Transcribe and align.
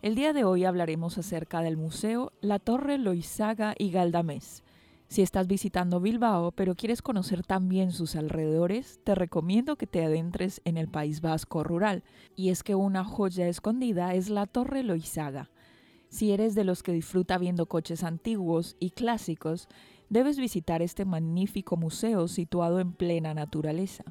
El 0.00 0.14
día 0.14 0.32
de 0.32 0.44
hoy 0.44 0.64
hablaremos 0.64 1.18
acerca 1.18 1.60
del 1.60 1.76
museo 1.76 2.32
La 2.40 2.58
Torre 2.58 2.98
Loizaga 2.98 3.74
y 3.76 3.90
Galdamés, 3.90 4.62
si 5.08 5.22
estás 5.22 5.46
visitando 5.46 6.00
Bilbao 6.00 6.52
pero 6.52 6.74
quieres 6.74 7.00
conocer 7.00 7.42
también 7.42 7.92
sus 7.92 8.14
alrededores, 8.14 9.00
te 9.04 9.14
recomiendo 9.14 9.76
que 9.76 9.86
te 9.86 10.04
adentres 10.04 10.60
en 10.66 10.76
el 10.76 10.86
País 10.86 11.22
Vasco 11.22 11.64
rural, 11.64 12.04
y 12.36 12.50
es 12.50 12.62
que 12.62 12.74
una 12.74 13.04
joya 13.04 13.48
escondida 13.48 14.14
es 14.14 14.28
la 14.28 14.46
Torre 14.46 14.82
Loizaga. 14.82 15.50
Si 16.10 16.30
eres 16.32 16.54
de 16.54 16.64
los 16.64 16.82
que 16.82 16.92
disfruta 16.92 17.38
viendo 17.38 17.66
coches 17.66 18.04
antiguos 18.04 18.76
y 18.78 18.90
clásicos, 18.90 19.66
debes 20.10 20.38
visitar 20.38 20.82
este 20.82 21.06
magnífico 21.06 21.78
museo 21.78 22.28
situado 22.28 22.78
en 22.78 22.92
plena 22.92 23.32
naturaleza. 23.32 24.04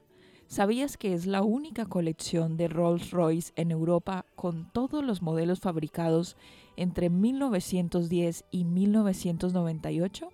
¿Sabías 0.48 0.96
que 0.96 1.14
es 1.14 1.28
la 1.28 1.42
única 1.42 1.86
colección 1.86 2.56
de 2.56 2.70
Rolls-Royce 2.70 3.52
en 3.58 3.70
Europa 3.70 4.26
con 4.36 4.72
todos 4.72 5.04
los 5.04 5.22
modelos 5.22 5.60
fabricados 5.60 6.38
entre 6.78 7.10
1910 7.10 8.46
y 8.50 8.64
1998? 8.64 10.30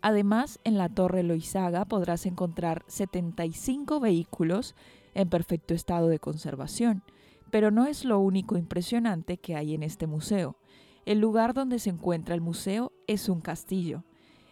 Además, 0.00 0.58
en 0.64 0.78
la 0.78 0.88
Torre 0.88 1.22
Loizaga 1.22 1.84
podrás 1.84 2.24
encontrar 2.24 2.82
75 2.88 4.00
vehículos 4.00 4.74
en 5.14 5.28
perfecto 5.28 5.74
estado 5.74 6.08
de 6.08 6.18
conservación, 6.18 7.02
pero 7.50 7.70
no 7.70 7.84
es 7.86 8.06
lo 8.06 8.18
único 8.20 8.56
impresionante 8.56 9.36
que 9.36 9.54
hay 9.54 9.74
en 9.74 9.82
este 9.82 10.06
museo. 10.06 10.56
El 11.04 11.20
lugar 11.20 11.52
donde 11.52 11.78
se 11.78 11.90
encuentra 11.90 12.34
el 12.34 12.40
museo 12.40 12.90
es 13.06 13.28
un 13.28 13.42
castillo. 13.42 14.02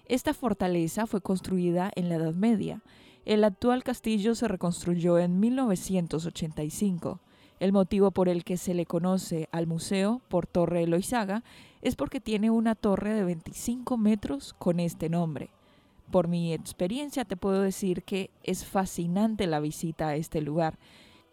Esta 0.05 0.35
fortaleza 0.35 1.07
fue 1.07 1.23
construida 1.23 1.91
en 1.97 2.11
la 2.11 2.17
Edad 2.17 2.35
Media. 2.35 2.83
El 3.31 3.45
actual 3.45 3.85
castillo 3.85 4.35
se 4.35 4.49
reconstruyó 4.49 5.17
en 5.17 5.39
1985. 5.39 7.21
El 7.61 7.73
motivo 7.73 8.11
por 8.11 8.29
el 8.29 8.43
que 8.43 8.57
se 8.57 8.75
le 8.75 8.87
conoce 8.87 9.49
al 9.53 9.69
museo 9.69 10.21
por 10.27 10.49
Torre 10.49 10.85
Loizaga 10.89 11.45
es 11.81 11.95
porque 11.95 12.21
tiene 12.21 12.51
una 12.51 12.75
torre 12.75 13.15
de 13.15 13.23
25 13.23 13.97
metros 13.99 14.53
con 14.55 14.81
este 14.81 15.09
nombre. 15.09 15.51
Por 16.11 16.27
mi 16.27 16.53
experiencia 16.53 17.25
te 17.25 17.37
puedo 17.37 17.63
decir 17.63 18.03
que 18.03 18.31
es 18.43 18.65
fascinante 18.65 19.47
la 19.47 19.61
visita 19.61 20.09
a 20.09 20.17
este 20.17 20.41
lugar. 20.41 20.77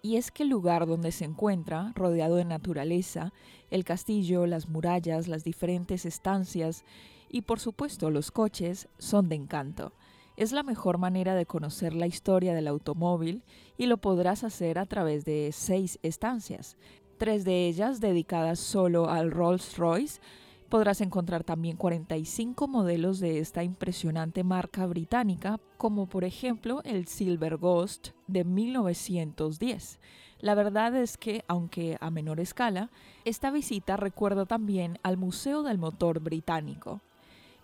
Y 0.04 0.18
es 0.18 0.30
que 0.30 0.44
el 0.44 0.50
lugar 0.50 0.86
donde 0.86 1.12
se 1.12 1.26
encuentra, 1.26 1.94
rodeado 1.96 2.36
de 2.36 2.46
naturaleza, 2.46 3.34
el 3.72 3.84
castillo, 3.84 4.46
las 4.46 4.70
murallas, 4.70 5.28
las 5.28 5.44
diferentes 5.44 6.06
estancias 6.06 6.86
y 7.28 7.42
por 7.42 7.60
supuesto 7.60 8.12
los 8.12 8.30
coches 8.30 8.88
son 9.00 9.30
de 9.30 9.36
encanto. 9.36 9.94
Es 10.38 10.52
la 10.52 10.62
mejor 10.62 11.00
manera 11.00 11.34
de 11.34 11.48
conocer 11.48 11.96
la 11.96 12.06
historia 12.06 12.54
del 12.54 12.68
automóvil 12.68 13.42
y 13.76 13.88
lo 13.88 13.98
podrás 13.98 14.44
hacer 14.44 14.78
a 14.78 14.86
través 14.86 15.26
de 15.26 15.50
seis 15.52 15.98
estancias, 16.04 16.78
tres 17.18 17.44
de 17.44 17.68
ellas 17.68 18.00
dedicadas 18.00 18.60
solo 18.60 19.10
al 19.10 19.32
Rolls 19.32 19.80
Royce. 19.80 20.22
Podrás 20.70 21.02
encontrar 21.02 21.44
también 21.44 21.76
45 21.76 22.68
modelos 22.68 23.20
de 23.20 23.40
esta 23.40 23.64
impresionante 23.64 24.44
marca 24.44 24.86
británica, 24.86 25.60
como 25.78 26.06
por 26.06 26.24
ejemplo 26.24 26.82
el 26.84 27.08
Silver 27.08 27.58
Ghost 27.58 28.10
de 28.28 28.44
1910. 28.44 30.00
La 30.40 30.54
verdad 30.54 30.96
es 30.96 31.18
que, 31.18 31.46
aunque 31.48 31.98
a 32.00 32.12
menor 32.12 32.40
escala, 32.40 32.92
esta 33.26 33.50
visita 33.50 33.98
recuerda 33.98 34.46
también 34.46 35.00
al 35.02 35.18
Museo 35.18 35.64
del 35.64 35.80
Motor 35.80 36.20
Británico. 36.20 37.02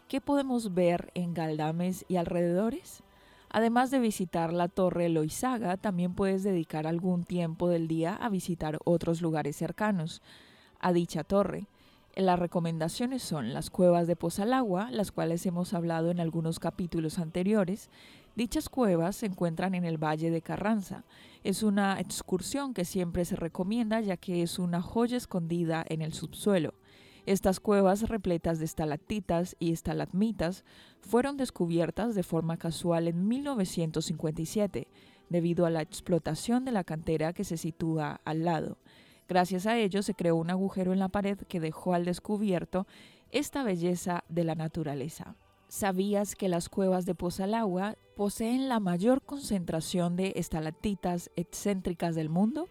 ¿Qué 0.08 0.22
podemos 0.22 0.74
ver 0.74 1.12
en 1.16 1.34
Galdames 1.34 2.06
y 2.08 2.18
alrededores? 2.18 3.04
Además 3.50 3.90
de 3.90 4.00
visitar 4.00 4.54
la 4.54 4.68
Torre 4.68 5.10
Loizaga, 5.10 5.78
también 5.78 6.14
puedes 6.14 6.44
dedicar 6.44 6.88
algún 6.88 7.24
tiempo 7.24 7.70
del 7.70 7.88
día 7.88 8.16
a 8.16 8.30
visitar 8.30 8.80
otros 8.84 9.22
lugares 9.22 9.56
cercanos 9.56 10.22
a 10.80 10.94
dicha 10.94 11.24
torre. 11.24 11.68
Las 12.16 12.38
recomendaciones 12.38 13.24
son 13.24 13.54
las 13.54 13.72
cuevas 13.72 14.06
de 14.06 14.16
Pozalagua, 14.16 14.92
las 14.92 15.12
cuales 15.12 15.46
hemos 15.48 15.74
hablado 15.74 16.12
en 16.12 16.20
algunos 16.20 16.60
capítulos 16.60 17.18
anteriores. 17.18 17.90
Dichas 18.36 18.70
cuevas 18.70 19.16
se 19.16 19.26
encuentran 19.26 19.74
en 19.74 19.84
el 19.84 19.98
Valle 19.98 20.30
de 20.30 20.42
Carranza. 20.42 21.06
Es 21.44 21.64
una 21.64 22.00
excursión 22.00 22.76
que 22.76 22.86
siempre 22.86 23.26
se 23.26 23.36
recomienda 23.36 24.00
ya 24.02 24.18
que 24.18 24.44
es 24.44 24.60
una 24.60 24.82
joya 24.82 25.18
escondida 25.18 25.84
en 25.88 26.04
el 26.04 26.14
subsuelo. 26.14 26.76
Estas 27.26 27.62
cuevas 27.62 28.10
repletas 28.10 28.60
de 28.60 28.66
estalactitas 28.66 29.56
y 29.58 29.72
estalagmitas 29.72 30.66
fueron 31.02 31.38
descubiertas 31.38 32.16
de 32.16 32.24
forma 32.24 32.58
casual 32.58 33.08
en 33.08 33.28
1957 33.30 34.90
debido 35.30 35.66
a 35.66 35.70
la 35.70 35.82
explotación 35.82 36.66
de 36.66 36.74
la 36.74 36.84
cantera 36.84 37.32
que 37.32 37.46
se 37.46 37.56
sitúa 37.56 38.20
al 38.26 38.44
lado. 38.44 38.78
Gracias 39.30 39.66
a 39.68 39.78
ello 39.78 40.04
se 40.04 40.16
creó 40.16 40.36
un 40.36 40.50
agujero 40.50 40.92
en 40.92 41.00
la 41.00 41.08
pared 41.08 41.38
que 41.38 41.62
dejó 41.62 41.94
al 41.94 42.04
descubierto 42.04 42.88
esta 43.32 43.64
belleza 43.64 44.26
de 44.28 44.44
la 44.44 44.56
naturaleza. 44.56 45.38
¿Sabías 45.70 46.36
que 46.36 46.50
las 46.50 46.68
cuevas 46.68 47.06
de 47.06 47.16
Pozalagua 47.16 47.96
poseen 48.18 48.68
la 48.68 48.80
mayor 48.80 49.24
concentración 49.24 50.18
de 50.18 50.34
estalactitas 50.36 51.32
excéntricas 51.38 52.16
del 52.16 52.30
mundo? 52.30 52.68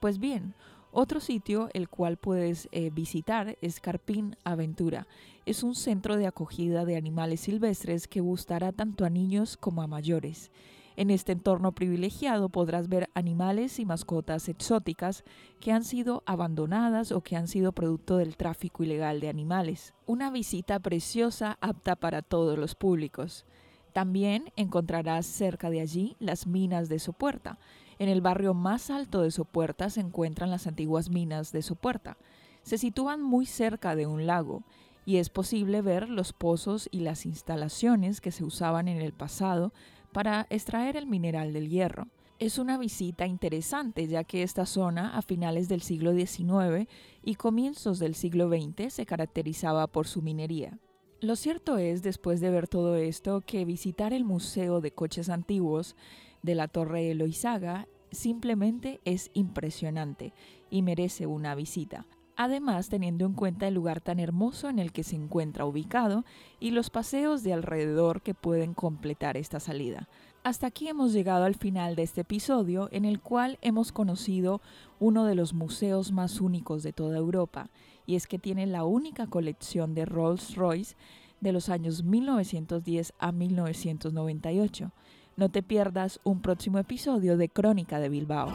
Pues 0.00 0.18
bien, 0.18 0.54
otro 0.94 1.20
sitio 1.20 1.68
el 1.74 1.88
cual 1.88 2.16
puedes 2.16 2.68
eh, 2.72 2.90
visitar 2.90 3.58
es 3.60 3.80
Carpín 3.80 4.36
Aventura. 4.44 5.06
Es 5.44 5.62
un 5.62 5.74
centro 5.74 6.16
de 6.16 6.26
acogida 6.26 6.84
de 6.84 6.96
animales 6.96 7.40
silvestres 7.40 8.08
que 8.08 8.20
gustará 8.20 8.72
tanto 8.72 9.04
a 9.04 9.10
niños 9.10 9.56
como 9.56 9.82
a 9.82 9.86
mayores. 9.86 10.50
En 10.96 11.10
este 11.10 11.32
entorno 11.32 11.72
privilegiado 11.72 12.48
podrás 12.48 12.88
ver 12.88 13.10
animales 13.14 13.80
y 13.80 13.84
mascotas 13.84 14.48
exóticas 14.48 15.24
que 15.58 15.72
han 15.72 15.82
sido 15.82 16.22
abandonadas 16.24 17.10
o 17.10 17.20
que 17.20 17.34
han 17.34 17.48
sido 17.48 17.72
producto 17.72 18.16
del 18.16 18.36
tráfico 18.36 18.84
ilegal 18.84 19.18
de 19.18 19.28
animales. 19.28 19.92
Una 20.06 20.30
visita 20.30 20.78
preciosa 20.78 21.58
apta 21.60 21.96
para 21.96 22.22
todos 22.22 22.56
los 22.56 22.76
públicos. 22.76 23.44
También 23.94 24.52
encontrarás 24.56 25.24
cerca 25.24 25.70
de 25.70 25.80
allí 25.80 26.16
las 26.18 26.46
minas 26.46 26.90
de 26.90 26.98
Sopuerta, 26.98 27.58
en 27.98 28.08
el 28.08 28.20
barrio 28.20 28.54
más 28.54 28.90
alto 28.90 29.22
de 29.22 29.30
Sopuerta 29.30 29.88
se 29.90 30.00
encuentran 30.00 30.50
las 30.50 30.66
antiguas 30.66 31.10
minas 31.10 31.52
de 31.52 31.62
Sopuerta. 31.62 32.16
Se 32.62 32.78
sitúan 32.78 33.22
muy 33.22 33.46
cerca 33.46 33.94
de 33.94 34.06
un 34.06 34.26
lago 34.26 34.64
y 35.06 35.18
es 35.18 35.28
posible 35.28 35.82
ver 35.82 36.08
los 36.08 36.32
pozos 36.32 36.88
y 36.90 37.00
las 37.00 37.26
instalaciones 37.26 38.20
que 38.20 38.32
se 38.32 38.44
usaban 38.44 38.88
en 38.88 39.00
el 39.00 39.12
pasado 39.12 39.72
para 40.12 40.46
extraer 40.50 40.96
el 40.96 41.06
mineral 41.06 41.52
del 41.52 41.68
hierro. 41.68 42.08
Es 42.38 42.58
una 42.58 42.78
visita 42.78 43.26
interesante 43.26 44.08
ya 44.08 44.24
que 44.24 44.42
esta 44.42 44.66
zona 44.66 45.16
a 45.16 45.22
finales 45.22 45.68
del 45.68 45.82
siglo 45.82 46.12
XIX 46.14 46.88
y 47.22 47.36
comienzos 47.36 48.00
del 48.00 48.16
siglo 48.16 48.48
XX 48.48 48.92
se 48.92 49.06
caracterizaba 49.06 49.86
por 49.86 50.08
su 50.08 50.20
minería. 50.20 50.78
Lo 51.20 51.36
cierto 51.36 51.78
es, 51.78 52.02
después 52.02 52.40
de 52.40 52.50
ver 52.50 52.68
todo 52.68 52.96
esto, 52.96 53.40
que 53.40 53.64
visitar 53.64 54.12
el 54.12 54.24
Museo 54.24 54.80
de 54.80 54.90
Coches 54.90 55.28
Antiguos 55.28 55.96
de 56.42 56.54
la 56.54 56.68
Torre 56.68 57.10
Eloizaga 57.10 57.88
simplemente 58.10 59.00
es 59.04 59.30
impresionante 59.32 60.32
y 60.70 60.82
merece 60.82 61.26
una 61.26 61.54
visita. 61.54 62.06
Además, 62.36 62.88
teniendo 62.88 63.26
en 63.26 63.32
cuenta 63.32 63.68
el 63.68 63.74
lugar 63.74 64.00
tan 64.00 64.18
hermoso 64.18 64.68
en 64.68 64.80
el 64.80 64.92
que 64.92 65.04
se 65.04 65.14
encuentra 65.14 65.66
ubicado 65.66 66.24
y 66.58 66.72
los 66.72 66.90
paseos 66.90 67.44
de 67.44 67.52
alrededor 67.52 68.22
que 68.22 68.34
pueden 68.34 68.74
completar 68.74 69.36
esta 69.36 69.60
salida. 69.60 70.08
Hasta 70.42 70.66
aquí 70.66 70.88
hemos 70.88 71.12
llegado 71.12 71.44
al 71.44 71.54
final 71.54 71.94
de 71.94 72.02
este 72.02 72.22
episodio 72.22 72.88
en 72.90 73.04
el 73.04 73.20
cual 73.20 73.58
hemos 73.62 73.92
conocido 73.92 74.60
uno 74.98 75.24
de 75.24 75.36
los 75.36 75.54
museos 75.54 76.12
más 76.12 76.40
únicos 76.40 76.82
de 76.82 76.92
toda 76.92 77.16
Europa, 77.16 77.70
y 78.06 78.16
es 78.16 78.26
que 78.26 78.38
tiene 78.38 78.66
la 78.66 78.84
única 78.84 79.26
colección 79.26 79.94
de 79.94 80.04
Rolls 80.04 80.54
Royce 80.56 80.96
de 81.40 81.52
los 81.52 81.68
años 81.68 82.02
1910 82.02 83.12
a 83.18 83.32
1998. 83.32 84.92
No 85.36 85.48
te 85.48 85.62
pierdas 85.62 86.20
un 86.24 86.40
próximo 86.40 86.78
episodio 86.78 87.36
de 87.36 87.48
Crónica 87.48 87.98
de 87.98 88.08
Bilbao. 88.08 88.52